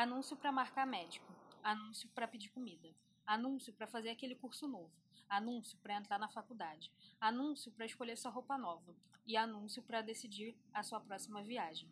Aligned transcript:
Anúncio 0.00 0.34
para 0.34 0.50
marcar 0.50 0.86
médico, 0.86 1.30
anúncio 1.62 2.08
para 2.14 2.26
pedir 2.26 2.48
comida, 2.48 2.88
anúncio 3.26 3.70
para 3.70 3.86
fazer 3.86 4.08
aquele 4.08 4.34
curso 4.34 4.66
novo, 4.66 4.90
anúncio 5.28 5.76
para 5.82 5.94
entrar 5.94 6.18
na 6.18 6.26
faculdade, 6.26 6.90
anúncio 7.20 7.70
para 7.72 7.84
escolher 7.84 8.16
sua 8.16 8.30
roupa 8.30 8.56
nova. 8.56 8.96
E 9.26 9.36
anúncio 9.36 9.82
para 9.82 10.00
decidir 10.00 10.56
a 10.72 10.82
sua 10.82 11.00
próxima 11.00 11.42
viagem, 11.42 11.86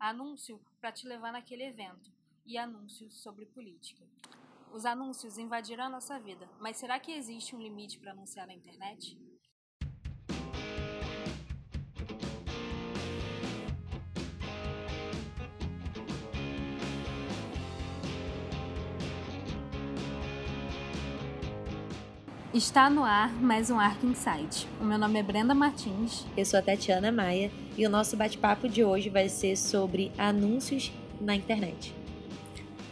anúncio 0.00 0.60
para 0.80 0.90
te 0.90 1.06
levar 1.06 1.30
naquele 1.30 1.62
evento. 1.62 2.12
E 2.44 2.58
anúncio 2.58 3.08
sobre 3.12 3.46
política. 3.46 4.04
Os 4.72 4.84
anúncios 4.84 5.38
invadiram 5.38 5.84
a 5.84 5.88
nossa 5.88 6.18
vida, 6.18 6.50
mas 6.58 6.78
será 6.78 6.98
que 6.98 7.12
existe 7.12 7.54
um 7.54 7.62
limite 7.62 7.96
para 8.00 8.10
anunciar 8.10 8.48
na 8.48 8.54
internet? 8.54 9.16
Está 22.54 22.90
no 22.90 23.02
ar 23.02 23.32
mais 23.32 23.70
um 23.70 23.80
Arc 23.80 24.04
Insight. 24.04 24.68
O 24.78 24.84
meu 24.84 24.98
nome 24.98 25.18
é 25.18 25.22
Brenda 25.22 25.54
Martins. 25.54 26.26
Eu 26.36 26.44
sou 26.44 26.58
a 26.58 26.62
Tatiana 26.62 27.10
Maia 27.10 27.50
e 27.78 27.86
o 27.86 27.88
nosso 27.88 28.14
bate-papo 28.14 28.68
de 28.68 28.84
hoje 28.84 29.08
vai 29.08 29.26
ser 29.30 29.56
sobre 29.56 30.12
anúncios 30.18 30.92
na 31.18 31.34
internet. 31.34 31.94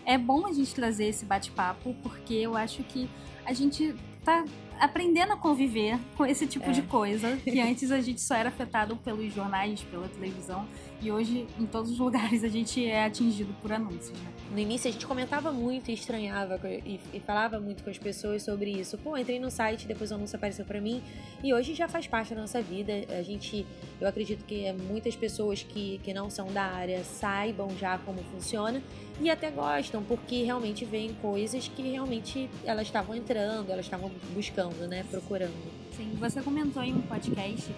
É 0.07 0.17
bom 0.17 0.47
a 0.47 0.53
gente 0.55 0.75
trazer 0.75 1.09
esse 1.09 1.27
bate-papo 1.27 1.95
porque 2.03 2.33
eu 2.33 2.57
acho 2.57 2.83
que 2.85 3.07
a 3.45 3.53
gente 3.53 3.95
está 4.19 4.47
aprendendo 4.81 5.33
a 5.33 5.37
conviver 5.37 5.99
com 6.17 6.25
esse 6.25 6.47
tipo 6.47 6.71
é. 6.71 6.73
de 6.73 6.83
coisa, 6.83 7.37
que 7.37 7.61
antes 7.61 7.93
a 7.93 8.01
gente 8.01 8.21
só 8.21 8.35
era 8.35 8.49
afetado 8.49 8.97
pelos 8.97 9.33
jornais, 9.33 9.83
pela 9.83 10.09
televisão, 10.09 10.67
e 11.01 11.13
hoje 11.13 11.47
em 11.59 11.67
todos 11.67 11.91
os 11.91 11.99
lugares 11.99 12.43
a 12.43 12.49
gente 12.49 12.85
é 12.85 13.05
atingido 13.05 13.55
por 13.63 13.73
anúncios, 13.73 14.19
né? 14.19 14.33
No 14.51 14.59
início 14.59 14.89
a 14.89 14.93
gente 14.93 15.07
comentava 15.07 15.53
muito 15.53 15.91
e 15.91 15.95
estranhava 15.95 16.61
e, 16.69 16.99
e, 17.15 17.21
falava 17.21 17.61
muito 17.61 17.85
com 17.85 17.91
as 17.91 17.99
pessoas 17.99 18.43
sobre 18.43 18.71
isso. 18.71 18.99
Pô, 18.99 19.17
entrei 19.17 19.39
no 19.39 19.51
site, 19.51 19.87
depois 19.87 20.11
o 20.11 20.15
anúncio 20.15 20.37
apareceu 20.37 20.65
para 20.65 20.81
mim 20.81 21.01
e 21.43 21.55
hoje 21.55 21.73
já 21.73 21.87
faz 21.87 22.09
parte 22.09 22.35
da 22.35 22.41
nossa 22.41 22.61
vida. 22.61 22.93
A 23.17 23.23
gente, 23.23 23.65
eu 24.01 24.09
acredito 24.09 24.45
que 24.45 24.73
muitas 24.73 25.15
pessoas 25.15 25.63
que, 25.63 26.01
que 26.03 26.13
não 26.13 26.29
são 26.29 26.53
da 26.53 26.65
área 26.65 27.05
saibam 27.05 27.71
já 27.79 27.97
como 27.99 28.19
funciona 28.25 28.83
e 29.21 29.31
até 29.31 29.51
gostam, 29.51 30.03
porque 30.03 30.43
realmente 30.43 30.85
veem 30.85 31.13
coisas 31.15 31.69
que 31.69 31.83
realmente 31.83 32.49
elas 32.65 32.87
estavam 32.87 33.15
entrando, 33.15 33.71
elas 33.71 33.85
estavam 33.85 34.11
buscando, 34.33 34.89
né, 34.89 35.05
procurando. 35.11 35.53
Sim, 35.97 36.17
você 36.19 36.41
comentou 36.41 36.83
em 36.83 36.95
um 36.95 37.03
podcast 37.03 37.71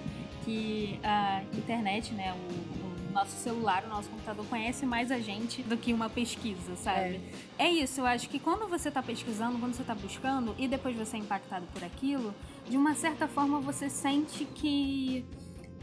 que 0.45 0.99
a 1.03 1.43
internet, 1.53 2.13
né, 2.15 2.33
o 2.33 3.13
nosso 3.13 3.33
celular, 3.33 3.85
o 3.85 3.89
nosso 3.89 4.09
computador 4.09 4.45
conhece 4.47 4.87
mais 4.87 5.11
a 5.11 5.19
gente 5.19 5.63
do 5.63 5.77
que 5.77 5.93
uma 5.93 6.09
pesquisa, 6.09 6.77
sabe? 6.77 7.21
É, 7.59 7.67
é 7.67 7.71
isso, 7.71 8.01
eu 8.01 8.07
acho 8.07 8.29
que 8.29 8.39
quando 8.39 8.69
você 8.69 8.89
está 8.89 9.03
pesquisando, 9.03 9.59
quando 9.59 9.75
você 9.75 9.83
está 9.83 9.95
buscando 9.95 10.55
e 10.59 10.67
depois 10.67 10.97
você 10.97 11.17
é 11.17 11.21
impactado 11.21 11.67
por 11.73 11.85
aquilo, 11.85 12.35
de 12.69 12.77
uma 12.77 12.95
certa 12.95 13.29
forma 13.29 13.61
você 13.61 13.91
sente 13.91 14.45
que 14.45 15.25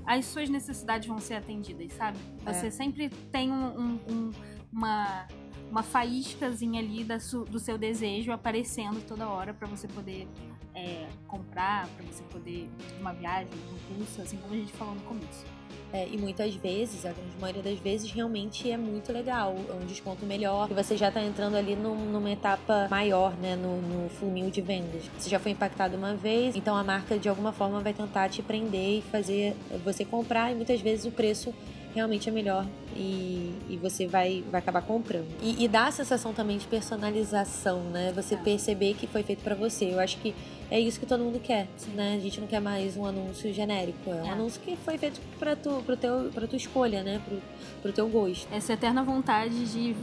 as 0.06 0.26
suas 0.26 0.50
necessidades 0.50 1.08
vão 1.08 1.20
ser 1.20 1.36
atendidas, 1.36 1.94
sabe? 1.94 2.18
Você 2.44 2.68
é. 2.68 2.72
sempre 2.72 3.10
tem 3.32 3.52
um, 3.52 4.00
um, 4.10 4.32
uma, 4.74 5.28
uma 5.70 5.84
faíscazinha 5.84 6.82
ali 6.82 7.04
da 7.04 7.20
su, 7.20 7.46
do 7.46 7.60
seu 7.60 7.78
desejo 7.78 8.32
aparecendo 8.32 9.06
toda 9.06 9.30
hora 9.30 9.54
para 9.54 9.68
você 9.68 9.88
poder 9.88 10.28
é, 10.76 11.08
comprar, 11.28 11.88
para 11.88 12.06
você 12.06 12.24
poder 12.24 12.70
uma 13.00 13.14
viagem, 13.14 13.50
um 13.54 13.96
curso, 13.96 14.22
assim 14.22 14.38
como 14.38 14.54
a 14.54 14.58
gente 14.58 14.74
falou 14.74 14.96
no 14.96 15.02
começo. 15.02 15.46
É, 15.92 16.08
e 16.08 16.18
muitas 16.18 16.54
vezes, 16.56 17.04
a 17.04 17.12
grande 17.12 17.36
maioria 17.40 17.64
das 17.64 17.80
vezes, 17.80 18.12
realmente 18.12 18.70
é 18.70 18.78
muito 18.78 19.12
legal. 19.12 19.56
É 19.70 19.74
um 19.74 19.86
desconto 19.86 20.24
melhor. 20.24 20.70
E 20.70 20.74
você 20.74 20.96
já 20.96 21.08
está 21.08 21.22
entrando 21.22 21.56
ali 21.56 21.76
num, 21.76 21.96
numa 22.12 22.30
etapa 22.30 22.88
maior, 22.92 23.36
né? 23.38 23.56
No, 23.56 23.82
no 23.82 24.10
funil 24.10 24.52
de 24.52 24.62
vendas. 24.62 25.04
Você 25.18 25.30
já 25.30 25.40
foi 25.40 25.52
impactado 25.52 25.98
uma 25.98 26.14
vez, 26.14 26.56
então 26.56 26.76
a 26.76 26.84
marca 26.84 27.18
de 27.18 27.28
alguma 27.28 27.52
forma 27.52 27.80
vai 27.80 27.94
tentar 27.94 28.30
te 28.30 28.44
prender 28.44 29.00
e 29.00 29.02
fazer 29.02 29.56
você 29.84 30.06
comprar. 30.06 30.52
E 30.52 30.56
muitas 30.56 30.80
vezes 30.80 31.06
o 31.06 31.12
preço 31.12 31.54
realmente 31.94 32.30
é 32.30 32.32
melhor 32.32 32.66
e, 32.96 33.54
e 33.70 33.78
você 33.78 34.08
vai, 34.08 34.44
vai 34.50 34.60
acabar 34.60 34.82
comprando. 34.82 35.28
E, 35.42 35.64
e 35.64 35.68
dá 35.68 35.88
a 35.88 35.92
sensação 35.92 36.34
também 36.34 36.58
de 36.58 36.68
personalização, 36.68 37.82
né? 37.84 38.12
Você 38.16 38.36
é. 38.36 38.38
perceber 38.38 38.94
que 38.94 39.08
foi 39.08 39.24
feito 39.24 39.44
para 39.44 39.56
você. 39.56 39.94
Eu 39.94 40.00
acho 40.00 40.18
que 40.18 40.34
é 40.70 40.80
isso 40.80 41.00
que 41.00 41.06
todo 41.06 41.24
mundo 41.24 41.40
quer, 41.40 41.68
né? 41.96 42.16
A 42.16 42.20
gente 42.20 42.40
não 42.40 42.48
quer 42.48 42.60
mais 42.60 42.96
um 42.96 43.06
anúncio 43.06 43.52
genérico. 43.54 44.10
É 44.10 44.24
um 44.24 44.26
é. 44.26 44.30
anúncio 44.32 44.62
que 44.62 44.76
foi 44.78 44.98
feito 44.98 45.20
para 45.38 45.56
tu, 45.56 45.82
pro 45.86 45.98
teu, 45.98 46.30
pra 46.34 46.48
tua 46.48 46.58
escolha, 46.58 47.04
né? 47.04 47.22
Pro, 47.28 47.42
pro 47.82 47.94
teu 47.94 48.08
gosto. 48.08 48.48
Essa 48.54 48.74
eterna 48.74 49.04
vontade 49.04 49.66
de 49.66 49.96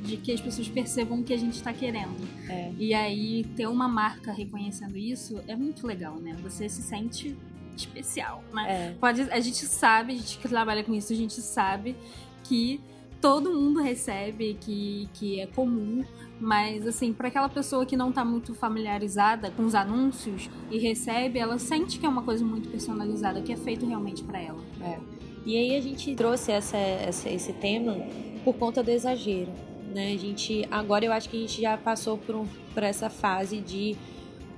de 0.00 0.16
que 0.16 0.32
as 0.32 0.40
pessoas 0.40 0.68
percebam 0.68 1.20
o 1.20 1.22
que 1.22 1.32
a 1.32 1.36
gente 1.36 1.54
está 1.54 1.72
querendo. 1.72 2.16
É. 2.48 2.72
E 2.78 2.94
aí 2.94 3.44
ter 3.56 3.66
uma 3.66 3.88
marca 3.88 4.32
reconhecendo 4.32 4.96
isso 4.96 5.40
é 5.46 5.54
muito 5.54 5.86
legal, 5.86 6.16
né? 6.16 6.34
Você 6.42 6.68
se 6.68 6.82
sente 6.82 7.36
especial, 7.80 8.42
né? 8.52 8.66
É. 8.68 8.94
Pode, 9.00 9.22
a 9.22 9.40
gente 9.40 9.66
sabe, 9.66 10.14
a 10.14 10.16
gente 10.16 10.38
que 10.38 10.48
trabalha 10.48 10.84
com 10.84 10.94
isso, 10.94 11.12
a 11.12 11.16
gente 11.16 11.40
sabe 11.40 11.96
que 12.44 12.80
todo 13.20 13.52
mundo 13.52 13.80
recebe, 13.80 14.56
que, 14.60 15.08
que 15.14 15.40
é 15.40 15.46
comum, 15.46 16.04
mas 16.40 16.86
assim, 16.86 17.12
para 17.12 17.28
aquela 17.28 17.48
pessoa 17.48 17.84
que 17.84 17.96
não 17.96 18.10
tá 18.10 18.24
muito 18.24 18.54
familiarizada 18.54 19.50
com 19.50 19.64
os 19.64 19.74
anúncios 19.74 20.48
e 20.70 20.78
recebe, 20.78 21.38
ela 21.38 21.58
sente 21.58 21.98
que 21.98 22.06
é 22.06 22.08
uma 22.08 22.22
coisa 22.22 22.44
muito 22.44 22.68
personalizada, 22.70 23.42
que 23.42 23.52
é 23.52 23.56
feito 23.56 23.86
realmente 23.86 24.24
para 24.24 24.40
ela. 24.40 24.62
É. 24.80 24.98
E 25.44 25.56
aí 25.56 25.76
a 25.76 25.80
gente 25.80 26.14
trouxe 26.14 26.52
essa, 26.52 26.76
essa, 26.76 27.28
esse 27.28 27.52
tema 27.52 27.96
por 28.44 28.54
conta 28.54 28.82
do 28.82 28.90
exagero. 28.90 29.52
Né? 29.94 30.12
A 30.14 30.18
gente, 30.18 30.66
agora 30.70 31.04
eu 31.04 31.12
acho 31.12 31.28
que 31.28 31.36
a 31.36 31.40
gente 31.40 31.60
já 31.60 31.76
passou 31.76 32.16
por, 32.16 32.34
um, 32.34 32.46
por 32.72 32.82
essa 32.82 33.10
fase 33.10 33.60
de 33.60 33.96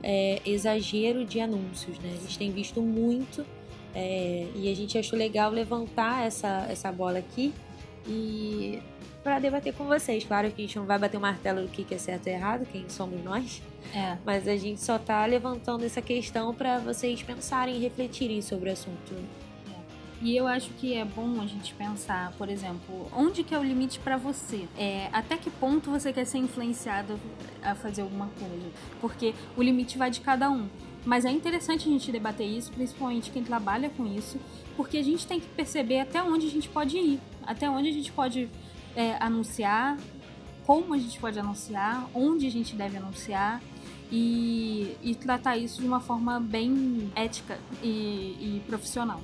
é, 0.02 0.40
exagero 0.44 1.24
de 1.24 1.40
anúncios, 1.40 1.98
né? 1.98 2.10
A 2.14 2.20
gente 2.20 2.38
tem 2.38 2.50
visto 2.50 2.80
muito 2.80 3.46
é, 3.94 4.46
e 4.54 4.70
a 4.70 4.74
gente 4.74 4.96
achou 4.98 5.18
legal 5.18 5.50
levantar 5.50 6.26
essa, 6.26 6.66
essa 6.68 6.90
bola 6.90 7.18
aqui 7.18 7.52
e 8.06 8.80
para 9.22 9.38
debater 9.38 9.72
com 9.74 9.84
vocês. 9.84 10.24
Claro 10.24 10.50
que 10.50 10.62
a 10.62 10.66
gente 10.66 10.76
não 10.76 10.86
vai 10.86 10.98
bater 10.98 11.16
o 11.16 11.20
martelo 11.20 11.62
do 11.62 11.68
que 11.68 11.94
é 11.94 11.98
certo 11.98 12.26
e 12.26 12.30
errado, 12.30 12.66
quem 12.70 12.88
somos 12.88 13.22
nós. 13.22 13.62
É. 13.94 14.16
Mas 14.24 14.48
a 14.48 14.56
gente 14.56 14.80
só 14.80 14.98
tá 14.98 15.24
levantando 15.26 15.84
essa 15.84 16.02
questão 16.02 16.54
para 16.54 16.78
vocês 16.78 17.22
pensarem 17.22 17.76
e 17.76 17.78
refletirem 17.78 18.42
sobre 18.42 18.70
o 18.70 18.72
assunto. 18.72 19.14
E 20.22 20.36
eu 20.36 20.46
acho 20.46 20.70
que 20.74 20.94
é 20.94 21.04
bom 21.04 21.40
a 21.40 21.46
gente 21.46 21.74
pensar, 21.74 22.30
por 22.38 22.48
exemplo, 22.48 23.08
onde 23.12 23.42
que 23.42 23.52
é 23.52 23.58
o 23.58 23.62
limite 23.64 23.98
para 23.98 24.16
você? 24.16 24.68
É, 24.78 25.08
até 25.12 25.36
que 25.36 25.50
ponto 25.50 25.90
você 25.90 26.12
quer 26.12 26.24
ser 26.24 26.38
influenciado 26.38 27.18
a 27.60 27.74
fazer 27.74 28.02
alguma 28.02 28.28
coisa? 28.38 28.70
Porque 29.00 29.34
o 29.56 29.62
limite 29.62 29.98
vai 29.98 30.12
de 30.12 30.20
cada 30.20 30.48
um. 30.48 30.68
Mas 31.04 31.24
é 31.24 31.30
interessante 31.32 31.88
a 31.88 31.90
gente 31.90 32.12
debater 32.12 32.46
isso, 32.46 32.70
principalmente 32.70 33.32
quem 33.32 33.42
trabalha 33.42 33.90
com 33.90 34.06
isso, 34.06 34.38
porque 34.76 34.96
a 34.96 35.02
gente 35.02 35.26
tem 35.26 35.40
que 35.40 35.48
perceber 35.48 35.98
até 35.98 36.22
onde 36.22 36.46
a 36.46 36.50
gente 36.50 36.68
pode 36.68 36.96
ir, 36.96 37.20
até 37.44 37.68
onde 37.68 37.88
a 37.88 37.92
gente 37.92 38.12
pode 38.12 38.48
é, 38.94 39.16
anunciar, 39.18 39.98
como 40.64 40.94
a 40.94 40.98
gente 40.98 41.18
pode 41.18 41.36
anunciar, 41.36 42.08
onde 42.14 42.46
a 42.46 42.50
gente 42.50 42.76
deve 42.76 42.96
anunciar 42.96 43.60
e, 44.12 44.96
e 45.02 45.16
tratar 45.16 45.56
isso 45.56 45.80
de 45.80 45.86
uma 45.88 45.98
forma 45.98 46.38
bem 46.38 47.10
ética 47.16 47.58
e, 47.82 48.36
e 48.38 48.62
profissional. 48.68 49.20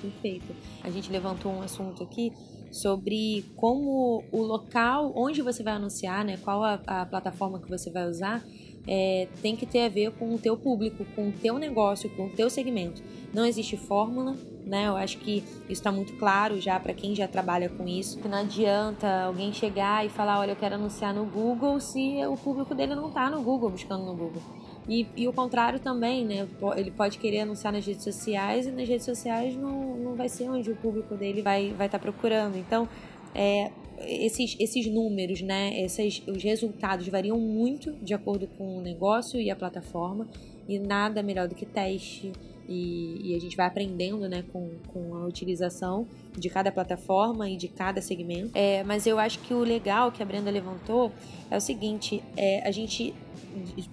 Perfeito. 0.00 0.54
A 0.82 0.90
gente 0.90 1.10
levantou 1.10 1.52
um 1.52 1.62
assunto 1.62 2.02
aqui 2.02 2.32
sobre 2.70 3.44
como 3.56 4.22
o 4.30 4.42
local 4.42 5.12
onde 5.16 5.42
você 5.42 5.62
vai 5.62 5.74
anunciar, 5.74 6.24
né, 6.24 6.36
qual 6.36 6.62
a, 6.62 6.80
a 6.86 7.06
plataforma 7.06 7.58
que 7.58 7.68
você 7.68 7.90
vai 7.90 8.08
usar, 8.08 8.44
é, 8.86 9.28
tem 9.42 9.54
que 9.54 9.66
ter 9.66 9.84
a 9.84 9.88
ver 9.88 10.12
com 10.12 10.34
o 10.34 10.38
teu 10.38 10.56
público, 10.56 11.04
com 11.14 11.28
o 11.28 11.32
teu 11.32 11.58
negócio, 11.58 12.08
com 12.10 12.26
o 12.26 12.30
teu 12.30 12.48
segmento. 12.48 13.02
Não 13.34 13.44
existe 13.44 13.76
fórmula, 13.76 14.34
né? 14.64 14.86
Eu 14.88 14.96
acho 14.96 15.18
que 15.18 15.38
isso 15.38 15.66
está 15.68 15.92
muito 15.92 16.14
claro 16.14 16.58
já 16.58 16.80
para 16.80 16.94
quem 16.94 17.14
já 17.14 17.28
trabalha 17.28 17.68
com 17.68 17.86
isso. 17.86 18.18
Que 18.18 18.28
não 18.28 18.38
adianta 18.38 19.24
alguém 19.24 19.52
chegar 19.52 20.06
e 20.06 20.08
falar, 20.08 20.40
olha, 20.40 20.52
eu 20.52 20.56
quero 20.56 20.76
anunciar 20.76 21.12
no 21.12 21.26
Google 21.26 21.78
se 21.80 22.24
o 22.26 22.36
público 22.36 22.74
dele 22.74 22.94
não 22.94 23.08
está 23.08 23.30
no 23.30 23.42
Google, 23.42 23.70
buscando 23.70 24.04
no 24.06 24.14
Google. 24.14 24.42
E, 24.88 25.06
e 25.16 25.28
o 25.28 25.32
contrário 25.32 25.78
também, 25.78 26.24
né? 26.24 26.48
Ele 26.76 26.90
pode 26.90 27.18
querer 27.18 27.40
anunciar 27.40 27.72
nas 27.72 27.86
redes 27.86 28.02
sociais 28.02 28.66
e 28.66 28.70
nas 28.70 28.88
redes 28.88 29.04
sociais 29.04 29.54
não, 29.54 29.96
não 29.98 30.14
vai 30.14 30.28
ser 30.28 30.48
onde 30.48 30.70
o 30.70 30.76
público 30.76 31.14
dele 31.14 31.42
vai 31.42 31.64
estar 31.64 31.76
vai 31.76 31.88
tá 31.88 31.98
procurando. 31.98 32.56
Então, 32.56 32.88
é, 33.34 33.70
esses, 34.00 34.56
esses 34.58 34.86
números, 34.90 35.42
né? 35.42 35.78
Esses, 35.82 36.22
os 36.26 36.42
resultados 36.42 37.06
variam 37.08 37.38
muito 37.38 37.92
de 38.02 38.14
acordo 38.14 38.46
com 38.46 38.78
o 38.78 38.80
negócio 38.80 39.38
e 39.38 39.50
a 39.50 39.56
plataforma. 39.56 40.26
E 40.68 40.78
nada 40.78 41.22
melhor 41.22 41.48
do 41.48 41.54
que 41.54 41.64
teste, 41.64 42.32
e, 42.68 43.30
e, 43.30 43.34
a 43.34 43.40
gente 43.40 43.56
vai 43.56 43.66
aprendendo 43.66 44.28
né, 44.28 44.44
com, 44.52 44.70
com 44.88 45.14
a 45.14 45.24
utilização 45.24 46.06
de 46.36 46.50
cada 46.50 46.70
plataforma 46.70 47.48
e 47.48 47.56
de 47.56 47.66
cada 47.66 48.02
segmento. 48.02 48.50
É, 48.54 48.84
mas 48.84 49.06
eu 49.06 49.18
acho 49.18 49.38
que 49.38 49.54
o 49.54 49.60
legal 49.60 50.12
que 50.12 50.22
a 50.22 50.26
Brenda 50.26 50.50
levantou 50.50 51.10
é 51.50 51.56
o 51.56 51.60
seguinte: 51.60 52.22
é, 52.36 52.68
a 52.68 52.70
gente 52.70 53.14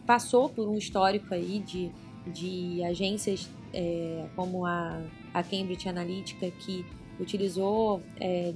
passou 0.06 0.50
por 0.50 0.68
um 0.68 0.78
histórico 0.78 1.34
aí 1.34 1.60
de, 1.60 1.90
de 2.28 2.84
agências 2.84 3.50
é, 3.74 4.26
como 4.36 4.66
a, 4.66 5.02
a 5.34 5.42
Cambridge 5.42 5.88
Analytica 5.88 6.52
que 6.52 6.86
utilizou 7.18 8.02
é, 8.20 8.54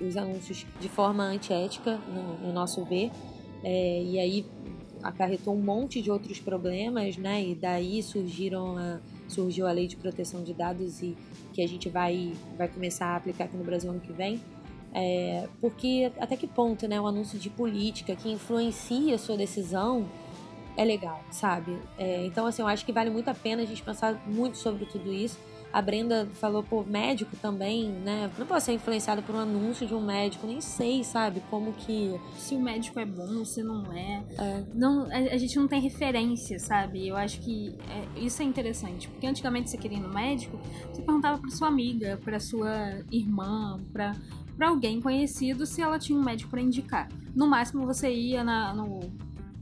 os 0.00 0.16
anúncios 0.16 0.64
de 0.80 0.88
forma 0.88 1.24
antiética, 1.24 1.98
no, 2.08 2.46
no 2.46 2.52
nosso 2.52 2.84
ver. 2.84 3.10
É, 3.64 4.02
e 4.02 4.18
aí 4.20 4.46
acarretou 5.08 5.54
um 5.54 5.60
monte 5.60 6.00
de 6.02 6.10
outros 6.10 6.38
problemas, 6.38 7.16
né? 7.16 7.42
E 7.42 7.54
daí 7.54 8.02
surgiram 8.02 8.76
a, 8.76 9.00
surgiu 9.28 9.66
a 9.66 9.72
lei 9.72 9.86
de 9.86 9.96
proteção 9.96 10.42
de 10.42 10.52
dados 10.52 11.02
e 11.02 11.16
que 11.52 11.62
a 11.62 11.68
gente 11.68 11.88
vai, 11.88 12.32
vai 12.56 12.68
começar 12.68 13.06
a 13.06 13.16
aplicar 13.16 13.44
aqui 13.44 13.56
no 13.56 13.64
Brasil 13.64 13.90
ano 13.90 14.00
que 14.00 14.12
vem. 14.12 14.40
É, 14.92 15.48
porque 15.60 16.10
até 16.18 16.36
que 16.36 16.46
ponto, 16.46 16.88
né, 16.88 17.00
o 17.00 17.06
anúncio 17.06 17.38
de 17.38 17.50
política 17.50 18.16
que 18.16 18.30
influencia 18.30 19.14
a 19.14 19.18
sua 19.18 19.36
decisão 19.36 20.08
é 20.76 20.84
legal, 20.84 21.22
sabe? 21.30 21.76
É, 21.98 22.24
então, 22.26 22.46
assim, 22.46 22.62
eu 22.62 22.68
acho 22.68 22.84
que 22.84 22.92
vale 22.92 23.10
muito 23.10 23.28
a 23.28 23.34
pena 23.34 23.62
a 23.62 23.66
gente 23.66 23.82
pensar 23.82 24.22
muito 24.26 24.56
sobre 24.56 24.86
tudo 24.86 25.12
isso 25.12 25.38
a 25.72 25.82
Brenda 25.82 26.26
falou, 26.34 26.62
pô, 26.62 26.82
médico 26.84 27.36
também, 27.36 27.90
né? 27.90 28.30
Não 28.38 28.46
posso 28.46 28.66
ser 28.66 28.72
influenciado 28.72 29.22
por 29.22 29.34
um 29.34 29.38
anúncio 29.38 29.86
de 29.86 29.94
um 29.94 30.00
médico, 30.00 30.46
nem 30.46 30.60
sei, 30.60 31.04
sabe? 31.04 31.42
Como 31.50 31.72
que. 31.74 32.18
Se 32.38 32.54
o 32.54 32.60
médico 32.60 32.98
é 32.98 33.04
bom, 33.04 33.44
se 33.44 33.62
não 33.62 33.92
é. 33.92 34.24
é. 34.38 34.64
Não, 34.74 35.02
a, 35.10 35.34
a, 35.34 35.36
gente 35.36 35.56
não 35.56 35.68
tem 35.68 35.80
referência, 35.80 36.58
sabe? 36.58 37.06
Eu 37.06 37.16
acho 37.16 37.40
que 37.40 37.76
é, 37.90 38.20
isso 38.20 38.40
é 38.40 38.44
interessante. 38.44 39.08
Porque 39.08 39.26
antigamente 39.26 39.70
você 39.70 39.76
queria 39.76 39.98
ir 39.98 40.00
no 40.00 40.12
médico, 40.12 40.58
você 40.90 41.02
perguntava 41.02 41.38
pra 41.38 41.50
sua 41.50 41.68
amiga, 41.68 42.18
pra 42.24 42.40
sua 42.40 43.02
irmã, 43.10 43.78
pra, 43.92 44.16
pra 44.56 44.68
alguém 44.68 45.00
conhecido 45.00 45.66
se 45.66 45.82
ela 45.82 45.98
tinha 45.98 46.18
um 46.18 46.24
médico 46.24 46.50
para 46.50 46.60
indicar. 46.60 47.08
No 47.34 47.46
máximo 47.46 47.84
você 47.84 48.10
ia 48.10 48.42
na, 48.42 48.72
no, 48.72 49.00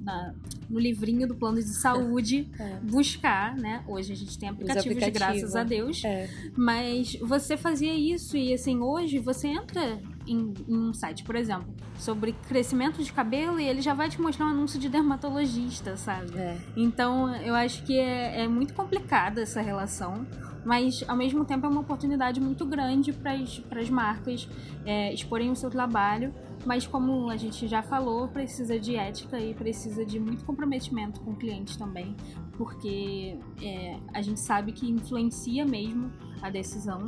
na, 0.00 0.32
no 0.68 0.78
livrinho 0.78 1.26
do 1.26 1.34
plano 1.34 1.56
de 1.56 1.74
saúde 1.74 2.48
é. 2.58 2.76
buscar, 2.82 3.56
né? 3.56 3.82
Hoje 3.86 4.12
a 4.12 4.16
gente 4.16 4.38
tem 4.38 4.48
aplicativos, 4.48 4.96
aplicativo. 4.96 5.18
graças 5.18 5.56
a 5.56 5.64
Deus. 5.64 6.04
É. 6.04 6.28
Mas 6.56 7.16
você 7.20 7.56
fazia 7.56 7.94
isso 7.94 8.36
e 8.36 8.52
assim, 8.52 8.80
hoje 8.80 9.18
você 9.18 9.48
entra 9.48 10.00
em, 10.26 10.54
em, 10.68 10.76
um 10.76 10.92
site, 10.94 11.24
por 11.24 11.36
exemplo, 11.36 11.66
sobre 11.98 12.32
crescimento 12.48 13.02
de 13.02 13.12
cabelo 13.12 13.58
e 13.60 13.64
ele 13.66 13.80
já 13.80 13.94
vai 13.94 14.08
te 14.08 14.20
mostrar 14.20 14.46
um 14.46 14.50
anúncio 14.50 14.78
de 14.78 14.88
dermatologista, 14.88 15.96
sabe? 15.96 16.36
É. 16.36 16.58
Então 16.76 17.34
eu 17.36 17.54
acho 17.54 17.82
que 17.84 17.98
é, 17.98 18.42
é 18.42 18.48
muito 18.48 18.74
complicada 18.74 19.42
essa 19.42 19.60
relação 19.60 20.26
mas 20.64 21.04
ao 21.06 21.14
mesmo 21.14 21.44
tempo 21.44 21.66
é 21.66 21.68
uma 21.68 21.82
oportunidade 21.82 22.40
muito 22.40 22.64
grande 22.64 23.12
para 23.12 23.34
as 23.80 23.90
marcas 23.90 24.48
é, 24.86 25.12
exporem 25.12 25.50
o 25.50 25.56
seu 25.56 25.68
trabalho 25.68 26.32
mas 26.66 26.86
como 26.86 27.30
a 27.30 27.36
gente 27.36 27.68
já 27.68 27.82
falou, 27.82 28.28
precisa 28.28 28.78
de 28.78 28.96
ética 28.96 29.38
e 29.38 29.54
precisa 29.54 30.04
de 30.04 30.18
muito 30.18 30.44
comprometimento 30.44 31.20
com 31.20 31.32
o 31.32 31.36
cliente 31.36 31.76
também, 31.76 32.16
porque 32.56 33.38
é, 33.62 33.98
a 34.12 34.22
gente 34.22 34.40
sabe 34.40 34.72
que 34.72 34.90
influencia 34.90 35.64
mesmo 35.64 36.10
a 36.40 36.50
decisão 36.50 37.04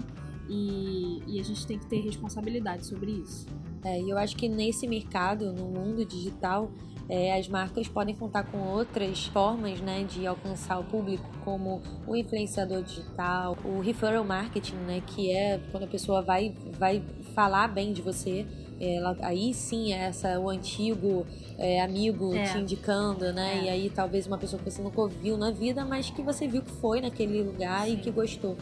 e, 0.48 1.22
e, 1.26 1.40
a 1.40 1.44
gente 1.44 1.66
tem 1.66 1.78
que 1.78 1.86
ter 1.86 2.00
responsabilidade 2.00 2.86
sobre 2.86 3.10
isso. 3.10 3.46
É, 3.84 4.00
e 4.00 4.10
eu 4.10 4.18
acho 4.18 4.36
que 4.36 4.48
nesse 4.48 4.86
mercado, 4.86 5.52
no 5.52 5.66
mundo 5.66 6.04
digital, 6.04 6.70
é, 7.08 7.38
as 7.38 7.48
marcas 7.48 7.86
podem 7.88 8.14
contar 8.14 8.44
com 8.44 8.58
outras 8.58 9.26
formas 9.26 9.80
né, 9.80 10.04
de 10.04 10.26
alcançar 10.26 10.78
o 10.78 10.84
público, 10.84 11.24
como 11.44 11.80
o 12.06 12.16
influenciador 12.16 12.82
digital, 12.82 13.56
o 13.64 13.80
referral 13.80 14.24
marketing, 14.24 14.76
né, 14.76 15.02
que 15.06 15.30
é 15.30 15.60
quando 15.70 15.84
a 15.84 15.88
pessoa 15.88 16.22
vai, 16.22 16.54
vai 16.78 17.02
falar 17.34 17.68
bem 17.68 17.92
de 17.92 18.02
você 18.02 18.46
ela, 18.78 19.16
aí 19.22 19.54
sim 19.54 19.92
é 19.92 20.04
essa 20.04 20.38
o 20.38 20.50
antigo 20.50 21.26
é, 21.58 21.80
amigo 21.80 22.34
é. 22.34 22.44
te 22.44 22.58
indicando, 22.58 23.32
né? 23.32 23.58
É. 23.58 23.64
E 23.64 23.68
aí 23.68 23.90
talvez 23.90 24.26
uma 24.26 24.36
pessoa 24.36 24.62
que 24.62 24.70
você 24.70 24.82
nunca 24.82 25.00
ouviu 25.00 25.38
na 25.38 25.50
vida, 25.50 25.84
mas 25.84 26.10
que 26.10 26.22
você 26.22 26.46
viu 26.46 26.62
que 26.62 26.72
foi 26.72 27.00
naquele 27.00 27.42
lugar 27.42 27.86
sim. 27.86 27.94
e 27.94 27.96
que 27.96 28.10
gostou. 28.10 28.56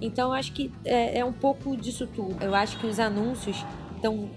Então 0.00 0.32
acho 0.32 0.52
que 0.52 0.72
é, 0.84 1.18
é 1.18 1.24
um 1.24 1.32
pouco 1.32 1.76
disso 1.76 2.06
tudo. 2.06 2.42
Eu 2.42 2.54
acho 2.54 2.78
que 2.78 2.86
os 2.86 2.98
anúncios 2.98 3.64
estão 3.96 4.30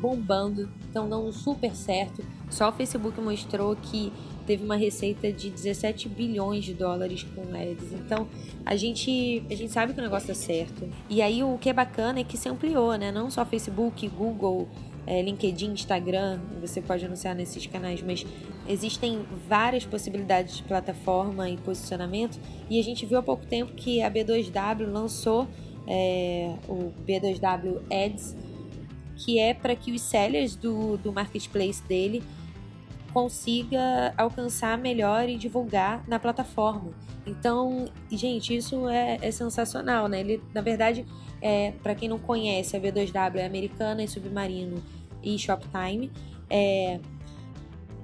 bombando, 0.00 0.68
estão 0.86 1.08
dando 1.08 1.32
super 1.32 1.74
certo. 1.74 2.24
Só 2.48 2.70
o 2.70 2.72
Facebook 2.72 3.20
mostrou 3.20 3.76
que 3.76 4.12
teve 4.46 4.64
uma 4.64 4.76
receita 4.76 5.32
de 5.32 5.50
17 5.50 6.08
bilhões 6.08 6.64
de 6.64 6.74
dólares 6.74 7.22
com 7.22 7.42
ads. 7.54 7.92
Então, 7.92 8.26
a 8.64 8.74
gente, 8.74 9.44
a 9.48 9.54
gente 9.54 9.70
sabe 9.70 9.92
que 9.92 10.00
o 10.00 10.02
negócio 10.02 10.32
é 10.32 10.34
certo. 10.34 10.88
E 11.08 11.22
aí 11.22 11.42
o 11.44 11.56
que 11.58 11.68
é 11.68 11.72
bacana 11.72 12.20
é 12.20 12.24
que 12.24 12.36
se 12.36 12.48
ampliou, 12.48 12.96
né? 12.96 13.12
Não 13.12 13.30
só 13.30 13.44
Facebook, 13.44 14.08
Google, 14.08 14.68
é, 15.10 15.20
LinkedIn, 15.22 15.72
Instagram, 15.72 16.38
você 16.60 16.80
pode 16.80 17.04
anunciar 17.04 17.34
nesses 17.34 17.66
canais, 17.66 18.00
mas 18.00 18.24
existem 18.68 19.26
várias 19.48 19.84
possibilidades 19.84 20.58
de 20.58 20.62
plataforma 20.62 21.50
e 21.50 21.56
posicionamento. 21.56 22.38
E 22.70 22.78
a 22.78 22.84
gente 22.84 23.04
viu 23.04 23.18
há 23.18 23.22
pouco 23.22 23.44
tempo 23.44 23.72
que 23.72 24.00
a 24.00 24.08
B2W 24.08 24.86
lançou 24.86 25.48
é, 25.88 26.54
o 26.68 26.92
B2W 27.04 27.80
Ads, 27.90 28.36
que 29.16 29.40
é 29.40 29.52
para 29.52 29.74
que 29.74 29.90
os 29.90 30.00
sellers 30.00 30.54
do, 30.54 30.96
do 30.98 31.12
marketplace 31.12 31.82
dele 31.82 32.22
consiga 33.12 34.14
alcançar 34.16 34.78
melhor 34.78 35.28
e 35.28 35.36
divulgar 35.36 36.06
na 36.06 36.20
plataforma. 36.20 36.92
Então, 37.26 37.88
gente, 38.12 38.56
isso 38.56 38.88
é, 38.88 39.18
é 39.20 39.32
sensacional, 39.32 40.06
né? 40.06 40.20
Ele, 40.20 40.40
na 40.54 40.60
verdade, 40.60 41.04
é, 41.42 41.72
para 41.82 41.96
quem 41.96 42.08
não 42.08 42.18
conhece, 42.18 42.76
a 42.76 42.80
B2W 42.80 43.38
é 43.38 43.44
americana 43.44 44.04
e 44.04 44.08
submarino 44.08 44.80
e 45.22 45.38
Shoptime. 45.38 46.10
É, 46.48 47.00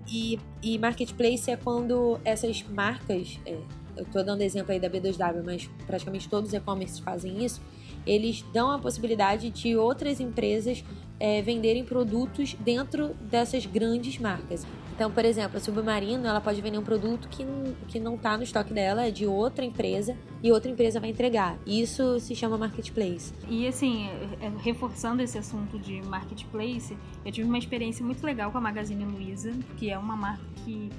e, 0.08 0.38
e 0.62 0.78
marketplace 0.78 1.50
é 1.50 1.56
quando 1.56 2.18
essas 2.24 2.62
marcas, 2.62 3.38
é, 3.44 3.58
eu 3.96 4.04
estou 4.04 4.22
dando 4.24 4.42
exemplo 4.42 4.72
aí 4.72 4.78
da 4.78 4.88
B2W, 4.88 5.42
mas 5.44 5.68
praticamente 5.86 6.28
todos 6.28 6.50
os 6.50 6.54
e-commerce 6.54 7.02
fazem 7.02 7.44
isso, 7.44 7.60
eles 8.06 8.44
dão 8.52 8.70
a 8.70 8.78
possibilidade 8.78 9.50
de 9.50 9.76
outras 9.76 10.20
empresas 10.20 10.84
é, 11.18 11.42
venderem 11.42 11.84
produtos 11.84 12.54
dentro 12.54 13.14
dessas 13.20 13.66
grandes 13.66 14.18
marcas. 14.18 14.64
Então, 14.96 15.10
por 15.10 15.26
exemplo, 15.26 15.58
a 15.58 15.60
Submarino 15.60 16.26
ela 16.26 16.40
pode 16.40 16.58
vender 16.62 16.78
um 16.78 16.82
produto 16.82 17.28
que, 17.28 17.46
que 17.86 18.00
não 18.00 18.14
está 18.14 18.34
no 18.34 18.42
estoque 18.42 18.72
dela, 18.72 19.06
é 19.06 19.10
de 19.10 19.26
outra 19.26 19.62
empresa, 19.62 20.16
e 20.42 20.50
outra 20.50 20.70
empresa 20.70 20.98
vai 20.98 21.10
entregar. 21.10 21.58
Isso 21.66 22.18
se 22.18 22.34
chama 22.34 22.56
marketplace. 22.56 23.34
E 23.46 23.68
assim, 23.68 24.08
é, 24.40 24.50
reforçando 24.62 25.20
esse 25.22 25.36
assunto 25.36 25.78
de 25.78 26.00
marketplace, 26.00 26.96
eu 27.26 27.30
tive 27.30 27.46
uma 27.46 27.58
experiência 27.58 28.02
muito 28.02 28.24
legal 28.24 28.50
com 28.50 28.56
a 28.56 28.60
Magazine 28.60 29.04
Luiza, 29.04 29.52
que 29.76 29.90
é 29.90 29.98
uma 29.98 30.16
marca 30.16 30.42
que 30.64 30.90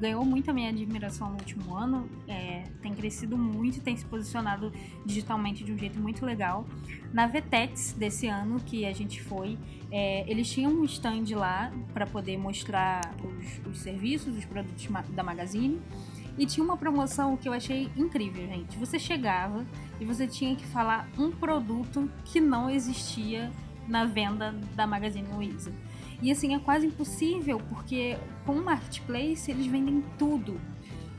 ganhou 0.00 0.24
muito 0.24 0.50
a 0.50 0.54
minha 0.54 0.68
admiração 0.68 1.28
no 1.28 1.34
último 1.34 1.74
ano, 1.74 2.08
é, 2.28 2.64
tem 2.82 2.94
crescido 2.94 3.36
muito 3.36 3.78
e 3.78 3.80
tem 3.80 3.96
se 3.96 4.04
posicionado 4.04 4.72
digitalmente 5.04 5.64
de 5.64 5.72
um 5.72 5.78
jeito 5.78 5.98
muito 5.98 6.24
legal. 6.24 6.66
Na 7.12 7.26
VTEX 7.26 7.92
desse 7.92 8.26
ano 8.26 8.60
que 8.60 8.84
a 8.84 8.92
gente 8.92 9.22
foi, 9.22 9.58
é, 9.90 10.30
eles 10.30 10.50
tinham 10.50 10.72
um 10.72 10.84
stand 10.84 11.24
lá 11.34 11.72
para 11.94 12.06
poder 12.06 12.36
mostrar 12.36 13.14
os, 13.24 13.66
os 13.66 13.78
serviços, 13.78 14.36
os 14.36 14.44
produtos 14.44 14.86
da 15.10 15.22
Magazine. 15.22 15.80
E 16.38 16.44
tinha 16.44 16.62
uma 16.62 16.76
promoção 16.76 17.34
que 17.34 17.48
eu 17.48 17.52
achei 17.52 17.90
incrível, 17.96 18.46
gente. 18.46 18.76
Você 18.76 18.98
chegava 18.98 19.64
e 19.98 20.04
você 20.04 20.26
tinha 20.26 20.54
que 20.54 20.66
falar 20.66 21.08
um 21.18 21.30
produto 21.30 22.10
que 22.26 22.40
não 22.40 22.68
existia 22.68 23.50
na 23.88 24.04
venda 24.04 24.52
da 24.74 24.86
Magazine 24.86 25.28
Luiza. 25.32 25.72
E 26.22 26.30
assim, 26.30 26.54
é 26.54 26.58
quase 26.58 26.86
impossível, 26.86 27.60
porque 27.68 28.16
com 28.44 28.52
o 28.52 28.64
marketplace 28.64 29.50
eles 29.50 29.66
vendem 29.66 30.02
tudo. 30.18 30.60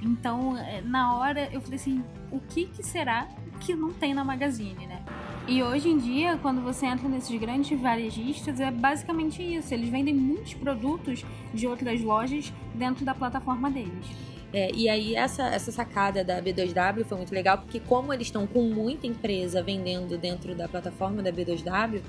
Então, 0.02 0.58
é, 0.58 0.82
na 0.82 1.16
hora 1.16 1.50
eu 1.52 1.62
falei 1.62 1.78
assim, 1.78 2.04
o 2.32 2.40
que, 2.40 2.66
que 2.66 2.84
será 2.84 3.28
que 3.60 3.76
não 3.76 3.92
tem 3.92 4.14
na 4.14 4.24
Magazine, 4.24 4.86
né? 4.86 5.04
E 5.48 5.64
hoje 5.64 5.90
em 5.90 5.98
dia, 5.98 6.38
quando 6.42 6.62
você 6.62 6.86
entra 6.86 7.08
nesses 7.08 7.40
grandes 7.40 7.80
varejistas, 7.80 8.60
é 8.60 8.70
basicamente 8.70 9.42
isso. 9.42 9.74
Eles 9.74 9.90
vendem 9.90 10.14
muitos 10.14 10.54
produtos 10.54 11.24
de 11.54 11.68
outras 11.68 12.02
lojas 12.02 12.52
dentro 12.76 13.06
da 13.06 13.16
plataforma 13.16 13.72
deles. 13.72 14.06
É, 14.54 14.72
e 14.74 14.88
aí 14.88 15.16
essa, 15.16 15.44
essa 15.48 15.72
sacada 15.72 16.24
da 16.24 16.42
B2W 16.42 17.06
foi 17.06 17.18
muito 17.18 17.34
legal, 17.34 17.58
porque 17.58 17.80
como 17.80 18.14
eles 18.14 18.28
estão 18.28 18.48
com 18.48 18.62
muita 18.64 19.06
empresa 19.06 19.62
vendendo 19.62 20.18
dentro 20.18 20.56
da 20.56 20.68
plataforma 20.68 21.22
da 21.22 21.32
B2W, 21.32 22.02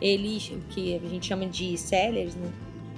eles, 0.00 0.52
que 0.70 0.94
a 0.96 1.08
gente 1.08 1.26
chama 1.26 1.46
de 1.46 1.76
sellers, 1.76 2.34
né? 2.34 2.50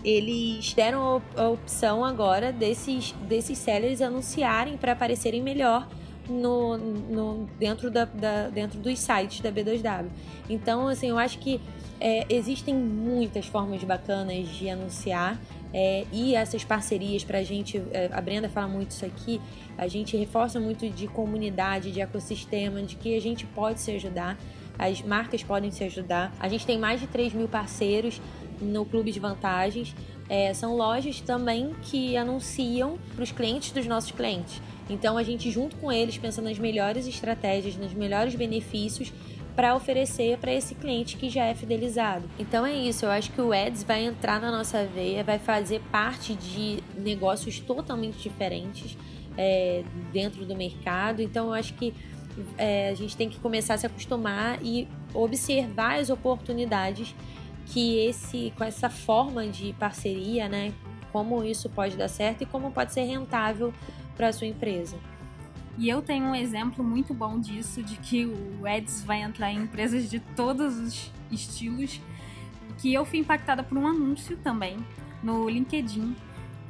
Eles 0.05 0.75
deram 0.75 1.23
a 1.37 1.49
opção 1.49 2.05
agora 2.05 2.53
desses, 2.53 3.13
desses 3.29 3.57
sellers 3.59 4.01
anunciarem 4.03 4.77
para 4.77 4.93
aparecerem 4.93 5.41
melhor 5.41 5.89
no, 6.29 6.77
no, 6.77 7.49
dentro, 7.59 7.91
da, 7.91 8.05
da, 8.05 8.49
dentro 8.49 8.81
dos 8.81 8.99
sites 8.99 9.41
da 9.41 9.53
B2W. 9.53 10.07
Então, 10.51 10.89
assim, 10.89 11.09
eu 11.09 11.19
acho 11.19 11.39
que 11.39 11.61
é, 12.01 12.27
existem 12.29 12.75
muitas 12.75 13.47
formas 13.47 13.83
bacanas 13.85 14.49
de 14.49 14.69
anunciar 14.69 15.41
é, 15.73 16.05
e 16.13 16.35
essas 16.35 16.65
parcerias 16.65 17.25
para 17.25 17.39
a 17.39 17.43
gente, 17.43 17.83
é, 17.93 18.11
a 18.13 18.21
Brenda 18.21 18.49
fala 18.49 18.69
muito 18.69 18.91
isso 18.91 19.07
aqui, 19.07 19.41
a 19.79 19.87
gente 19.89 20.17
reforça 20.17 20.61
muito 20.61 20.89
de 20.89 21.07
comunidade, 21.07 21.93
de 21.93 22.01
ecossistema, 22.01 22.83
de 22.83 22.97
que 22.97 23.17
a 23.17 23.21
gente 23.21 23.47
pode 23.47 23.81
se 23.81 23.91
ajudar 23.93 24.37
as 24.79 25.03
marcas 25.03 25.43
podem 25.43 25.71
se 25.71 25.85
ajudar. 25.85 26.33
A 26.41 26.49
gente 26.49 26.67
tem 26.67 26.79
mais 26.79 27.01
de 27.01 27.07
3 27.07 27.33
mil 27.33 27.49
parceiros 27.49 28.21
no 28.61 28.85
Clube 28.85 29.13
de 29.13 29.21
Vantagens. 29.21 29.95
É, 30.29 30.55
são 30.55 30.77
lojas 30.77 31.21
também 31.21 31.75
que 31.83 32.17
anunciam 32.17 32.99
para 33.15 33.23
os 33.23 33.33
clientes 33.33 33.73
dos 33.73 33.87
nossos 33.87 34.13
clientes. 34.13 34.61
Então 34.89 35.17
a 35.17 35.23
gente, 35.23 35.51
junto 35.51 35.77
com 35.77 35.91
eles, 35.91 36.19
pensa 36.19 36.41
nas 36.43 36.59
melhores 36.59 37.07
estratégias, 37.07 37.77
nos 37.77 37.93
melhores 37.93 38.35
benefícios 38.35 39.13
para 39.55 39.75
oferecer 39.75 40.39
para 40.39 40.53
esse 40.53 40.75
cliente 40.75 41.17
que 41.17 41.29
já 41.29 41.45
é 41.45 41.55
fidelizado. 41.55 42.29
Então 42.39 42.65
é 42.65 42.75
isso, 42.75 43.05
eu 43.05 43.11
acho 43.11 43.31
que 43.33 43.41
o 43.41 43.53
Ads 43.53 43.83
vai 43.83 44.05
entrar 44.05 44.41
na 44.41 44.51
nossa 44.51 44.85
veia, 44.87 45.23
vai 45.23 45.39
fazer 45.39 45.81
parte 45.91 46.35
de 46.35 46.83
negócios 46.97 47.61
totalmente 47.61 48.19
diferentes 48.19 48.97
é, 49.37 49.85
dentro 50.13 50.45
do 50.47 50.57
mercado. 50.57 51.21
Então 51.21 51.49
eu 51.49 51.55
acho 51.55 51.75
que 51.75 51.93
é, 52.57 52.91
a 52.91 52.95
gente 52.95 53.17
tem 53.17 53.29
que 53.29 53.39
começar 53.39 53.75
a 53.75 53.79
se 53.79 53.87
acostumar 53.87 54.59
e 54.63 54.89
observar 55.15 55.99
as 55.99 56.11
oportunidades 56.11 57.15
que 57.67 57.99
esse 58.07 58.53
com 58.57 58.65
essa 58.65 58.91
forma 58.91 59.47
de 59.47 59.73
parceria, 59.75 60.49
né, 60.49 60.73
como 61.13 61.45
isso 61.45 61.69
pode 61.69 61.97
dar 61.97 62.09
certo 62.09 62.43
e 62.43 62.47
como 62.47 62.71
pode 62.71 62.93
ser 62.93 63.03
rentável 63.03 63.73
para 64.17 64.29
a 64.29 64.33
sua 64.33 64.47
empresa. 64.47 64.97
E 65.79 65.89
eu 65.89 66.03
tenho 66.03 66.27
um 66.27 66.35
exemplo 66.35 66.85
muito 66.85 67.15
bom 67.15 67.39
disso, 67.41 67.83
de 67.83 67.97
que 67.97 68.27
o 68.27 68.67
Eds 68.67 69.03
vai 69.05 69.23
entrar 69.23 69.51
em 69.51 69.63
empresas 69.63 70.11
de 70.11 70.21
todos 70.21 70.77
os 70.77 71.11
estilos, 71.31 72.01
que 72.79 72.93
eu 72.93 73.05
fui 73.05 73.21
impactada 73.21 73.63
por 73.63 73.79
um 73.79 73.87
anúncio 73.87 74.37
também 74.37 74.77
no 75.23 75.49
LinkedIn, 75.49 76.15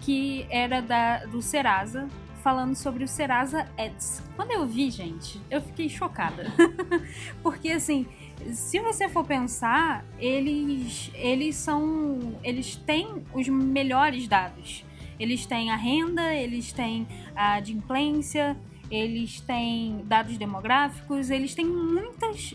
que 0.01 0.47
era 0.51 0.81
da, 0.81 1.25
do 1.25 1.43
Serasa, 1.43 2.09
falando 2.43 2.75
sobre 2.75 3.05
o 3.05 3.09
Serasa 3.09 3.69
Ads. 3.79 4.23
Quando 4.37 4.51
eu 4.51 4.67
vi, 4.67 4.91
gente, 4.91 5.41
eu 5.51 5.63
fiquei 5.63 5.89
chocada. 5.89 6.53
Porque 7.43 7.71
assim, 7.71 8.07
se 8.53 8.81
você 8.81 9.09
for 9.09 9.25
pensar, 9.25 10.05
eles 10.19 11.11
eles 11.15 11.57
são 11.57 12.37
eles 12.43 12.77
têm 12.77 13.25
os 13.33 13.49
melhores 13.49 14.27
dados. 14.27 14.85
Eles 15.19 15.47
têm 15.47 15.71
a 15.71 15.77
renda, 15.77 16.35
eles 16.35 16.73
têm 16.73 17.07
a 17.37 17.55
adimplência, 17.55 18.57
eles 18.91 19.41
têm 19.41 20.03
dados 20.05 20.37
demográficos, 20.37 21.31
eles 21.31 21.55
têm 21.55 21.65
muitas, 21.65 22.55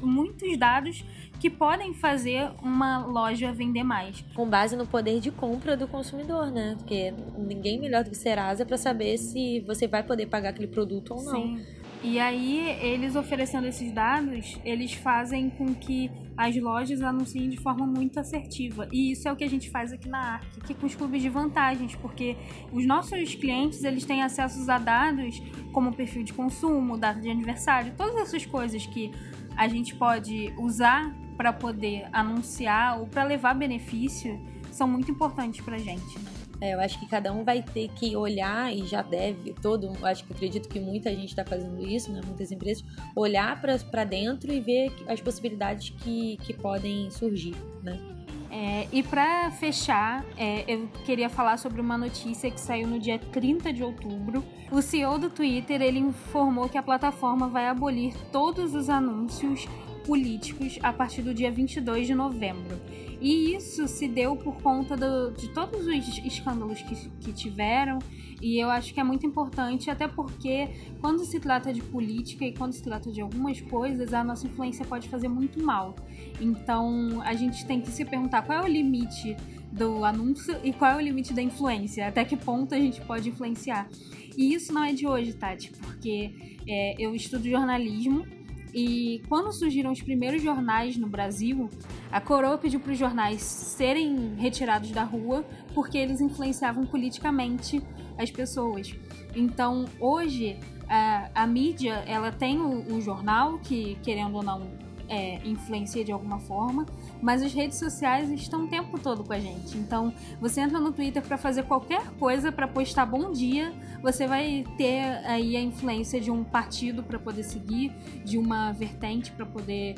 muitos 0.00 0.56
dados 0.56 1.04
que 1.44 1.50
podem 1.50 1.92
fazer 1.92 2.50
uma 2.62 3.04
loja 3.04 3.52
vender 3.52 3.82
mais. 3.82 4.24
Com 4.34 4.48
base 4.48 4.74
no 4.76 4.86
poder 4.86 5.20
de 5.20 5.30
compra 5.30 5.76
do 5.76 5.86
consumidor, 5.86 6.50
né? 6.50 6.74
Porque 6.78 7.12
ninguém 7.36 7.78
melhor 7.78 8.02
do 8.02 8.08
que 8.08 8.16
Serasa 8.16 8.64
para 8.64 8.78
saber 8.78 9.18
se 9.18 9.60
você 9.66 9.86
vai 9.86 10.02
poder 10.02 10.24
pagar 10.24 10.48
aquele 10.48 10.68
produto 10.68 11.12
ou 11.12 11.22
não. 11.22 11.42
Sim. 11.42 11.66
E 12.02 12.18
aí, 12.18 12.78
eles 12.80 13.14
oferecendo 13.14 13.66
esses 13.66 13.92
dados, 13.92 14.58
eles 14.64 14.94
fazem 14.94 15.50
com 15.50 15.74
que 15.74 16.10
as 16.34 16.56
lojas 16.56 17.02
anunciem 17.02 17.50
de 17.50 17.58
forma 17.58 17.86
muito 17.86 18.18
assertiva. 18.18 18.88
E 18.90 19.12
isso 19.12 19.28
é 19.28 19.32
o 19.32 19.36
que 19.36 19.44
a 19.44 19.48
gente 19.48 19.68
faz 19.70 19.92
aqui 19.92 20.08
na 20.08 20.34
ARC, 20.34 20.46
aqui 20.62 20.72
com 20.72 20.86
os 20.86 20.94
clubes 20.94 21.20
de 21.20 21.28
vantagens, 21.28 21.94
porque 21.96 22.36
os 22.72 22.86
nossos 22.86 23.34
clientes, 23.34 23.84
eles 23.84 24.06
têm 24.06 24.22
acesso 24.22 24.70
a 24.70 24.78
dados 24.78 25.42
como 25.72 25.92
perfil 25.92 26.24
de 26.24 26.32
consumo, 26.32 26.96
data 26.96 27.20
de 27.20 27.28
aniversário, 27.30 27.92
todas 27.96 28.16
essas 28.16 28.46
coisas 28.46 28.86
que 28.86 29.12
a 29.56 29.68
gente 29.68 29.94
pode 29.94 30.52
usar 30.58 31.14
para 31.36 31.52
poder 31.52 32.06
anunciar 32.12 33.00
ou 33.00 33.06
para 33.06 33.24
levar 33.24 33.54
benefício 33.54 34.40
são 34.70 34.88
muito 34.88 35.10
importantes 35.10 35.64
para 35.64 35.76
a 35.76 35.78
gente. 35.78 36.18
É, 36.60 36.74
eu 36.74 36.80
acho 36.80 36.98
que 36.98 37.06
cada 37.06 37.32
um 37.32 37.44
vai 37.44 37.62
ter 37.62 37.88
que 37.88 38.16
olhar 38.16 38.74
e 38.74 38.86
já 38.86 39.02
deve, 39.02 39.52
todo, 39.54 39.92
acho 40.02 40.24
que 40.24 40.32
acredito 40.32 40.68
que 40.68 40.80
muita 40.80 41.10
gente 41.10 41.28
está 41.28 41.44
fazendo 41.44 41.84
isso, 41.86 42.12
né? 42.12 42.20
Muitas 42.24 42.50
empresas 42.50 42.84
olhar 43.14 43.60
para 43.60 44.04
dentro 44.04 44.52
e 44.52 44.60
ver 44.60 44.92
as 45.08 45.20
possibilidades 45.20 45.90
que, 45.90 46.36
que 46.38 46.54
podem 46.54 47.10
surgir, 47.10 47.56
né? 47.82 48.13
É, 48.56 48.86
e 48.92 49.02
para 49.02 49.50
fechar, 49.50 50.24
é, 50.36 50.64
eu 50.72 50.88
queria 51.04 51.28
falar 51.28 51.56
sobre 51.56 51.80
uma 51.80 51.98
notícia 51.98 52.48
que 52.48 52.60
saiu 52.60 52.86
no 52.86 53.00
dia 53.00 53.18
30 53.18 53.72
de 53.72 53.82
outubro. 53.82 54.44
O 54.70 54.80
CEO 54.80 55.18
do 55.18 55.28
Twitter 55.28 55.82
ele 55.82 55.98
informou 55.98 56.68
que 56.68 56.78
a 56.78 56.82
plataforma 56.82 57.48
vai 57.48 57.66
abolir 57.66 58.14
todos 58.30 58.72
os 58.76 58.88
anúncios 58.88 59.66
políticos 60.04 60.78
a 60.82 60.92
partir 60.92 61.22
do 61.22 61.34
dia 61.34 61.50
22 61.50 62.06
de 62.06 62.14
novembro. 62.14 62.80
E 63.20 63.54
isso 63.54 63.88
se 63.88 64.06
deu 64.06 64.36
por 64.36 64.56
conta 64.56 64.96
do, 64.96 65.32
de 65.32 65.48
todos 65.48 65.86
os 65.86 66.18
escândalos 66.18 66.82
que, 66.82 67.08
que 67.20 67.32
tiveram, 67.32 67.98
e 68.40 68.62
eu 68.62 68.68
acho 68.68 68.92
que 68.92 69.00
é 69.00 69.04
muito 69.04 69.24
importante, 69.26 69.90
até 69.90 70.06
porque 70.06 70.68
quando 71.00 71.24
se 71.24 71.40
trata 71.40 71.72
de 71.72 71.80
política 71.80 72.44
e 72.44 72.52
quando 72.52 72.72
se 72.72 72.82
trata 72.82 73.10
de 73.10 73.22
algumas 73.22 73.60
coisas, 73.62 74.12
a 74.12 74.22
nossa 74.22 74.46
influência 74.46 74.84
pode 74.84 75.08
fazer 75.08 75.28
muito 75.28 75.62
mal. 75.64 75.94
Então 76.38 77.22
a 77.22 77.32
gente 77.34 77.64
tem 77.64 77.80
que 77.80 77.90
se 77.90 78.04
perguntar 78.04 78.42
qual 78.42 78.58
é 78.58 78.62
o 78.62 78.68
limite 78.68 79.34
do 79.72 80.04
anúncio 80.04 80.54
e 80.62 80.72
qual 80.72 80.92
é 80.92 80.96
o 80.96 81.00
limite 81.00 81.32
da 81.32 81.40
influência, 81.40 82.06
até 82.06 82.24
que 82.24 82.36
ponto 82.36 82.74
a 82.74 82.78
gente 82.78 83.00
pode 83.00 83.28
influenciar. 83.30 83.88
E 84.36 84.52
isso 84.52 84.72
não 84.72 84.84
é 84.84 84.92
de 84.92 85.06
hoje, 85.06 85.32
Tati, 85.32 85.70
porque 85.70 86.58
é, 86.68 86.94
eu 86.98 87.14
estudo 87.14 87.48
jornalismo 87.48 88.26
e 88.74 89.22
quando 89.28 89.52
surgiram 89.52 89.92
os 89.92 90.02
primeiros 90.02 90.42
jornais 90.42 90.96
no 90.96 91.06
Brasil, 91.06 91.70
a 92.10 92.20
coroa 92.20 92.58
pediu 92.58 92.80
para 92.80 92.92
os 92.92 92.98
jornais 92.98 93.40
serem 93.40 94.34
retirados 94.34 94.90
da 94.90 95.04
rua 95.04 95.44
porque 95.72 95.96
eles 95.96 96.20
influenciavam 96.20 96.84
politicamente 96.84 97.80
as 98.18 98.30
pessoas. 98.30 98.92
Então, 99.34 99.84
hoje, 100.00 100.58
a, 100.88 101.30
a 101.34 101.46
mídia 101.46 102.02
ela 102.06 102.32
tem 102.32 102.60
o, 102.60 102.94
o 102.94 103.00
jornal, 103.00 103.58
que 103.58 103.96
querendo 104.02 104.34
ou 104.34 104.42
não 104.42 104.83
é, 105.08 105.46
influencia 105.46 106.04
de 106.04 106.12
alguma 106.12 106.38
forma, 106.38 106.86
mas 107.22 107.42
as 107.42 107.52
redes 107.52 107.78
sociais 107.78 108.30
estão 108.30 108.64
o 108.64 108.68
tempo 108.68 108.98
todo 108.98 109.24
com 109.24 109.32
a 109.32 109.38
gente. 109.38 109.76
Então, 109.76 110.12
você 110.40 110.60
entra 110.60 110.78
no 110.78 110.92
Twitter 110.92 111.22
para 111.22 111.36
fazer 111.36 111.64
qualquer 111.64 112.10
coisa, 112.18 112.50
para 112.50 112.66
postar 112.66 113.06
bom 113.06 113.32
dia, 113.32 113.72
você 114.02 114.26
vai 114.26 114.64
ter 114.76 115.00
aí 115.26 115.56
a 115.56 115.60
influência 115.60 116.20
de 116.20 116.30
um 116.30 116.44
partido 116.44 117.02
para 117.02 117.18
poder 117.18 117.42
seguir, 117.42 117.92
de 118.24 118.38
uma 118.38 118.72
vertente 118.72 119.32
para 119.32 119.46
poder 119.46 119.94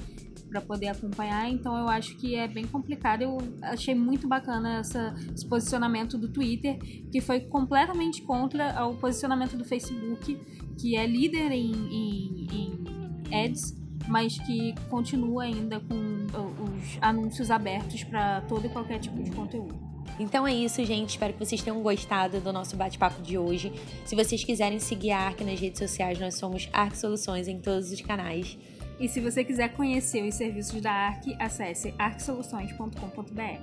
para 0.48 0.60
poder 0.60 0.88
acompanhar, 0.88 1.50
então 1.50 1.76
eu 1.76 1.88
acho 1.88 2.16
que 2.16 2.36
é 2.36 2.46
bem 2.46 2.64
complicado. 2.64 3.22
Eu 3.22 3.36
achei 3.62 3.96
muito 3.96 4.28
bacana 4.28 4.78
essa, 4.78 5.14
esse 5.34 5.44
posicionamento 5.44 6.16
do 6.16 6.28
Twitter, 6.28 6.78
que 7.10 7.20
foi 7.20 7.40
completamente 7.40 8.22
contra 8.22 8.86
o 8.86 8.94
posicionamento 8.94 9.56
do 9.56 9.64
Facebook, 9.64 10.38
que 10.78 10.96
é 10.96 11.04
líder 11.04 11.50
em, 11.50 11.72
em, 11.72 12.46
em 12.52 13.44
ads 13.44 13.85
mas 14.08 14.38
que 14.38 14.74
continua 14.88 15.44
ainda 15.44 15.80
com 15.80 16.26
os 16.64 16.98
anúncios 17.00 17.50
abertos 17.50 18.04
para 18.04 18.40
todo 18.42 18.66
e 18.66 18.68
qualquer 18.68 18.98
tipo 18.98 19.22
de 19.22 19.30
conteúdo. 19.30 19.74
Então 20.18 20.46
é 20.46 20.54
isso, 20.54 20.82
gente. 20.84 21.10
Espero 21.10 21.32
que 21.34 21.38
vocês 21.44 21.62
tenham 21.62 21.82
gostado 21.82 22.40
do 22.40 22.52
nosso 22.52 22.76
bate-papo 22.76 23.20
de 23.20 23.36
hoje. 23.36 23.72
Se 24.04 24.14
vocês 24.14 24.42
quiserem 24.42 24.78
seguir 24.78 25.10
a 25.10 25.18
Arc 25.18 25.40
nas 25.42 25.60
redes 25.60 25.78
sociais, 25.78 26.18
nós 26.18 26.36
somos 26.36 26.68
Arc 26.72 26.94
Soluções 26.94 27.48
em 27.48 27.60
todos 27.60 27.90
os 27.90 28.00
canais. 28.00 28.56
E 28.98 29.08
se 29.08 29.20
você 29.20 29.44
quiser 29.44 29.74
conhecer 29.74 30.26
os 30.26 30.34
serviços 30.34 30.80
da 30.80 30.90
Arc, 30.90 31.26
acesse 31.38 31.94
arcsoluções.com.br. 31.98 33.60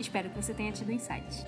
Espero 0.00 0.30
que 0.30 0.42
você 0.42 0.52
tenha 0.52 0.72
tido 0.72 0.90
insights. 0.90 1.46